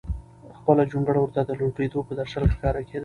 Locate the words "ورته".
1.21-1.41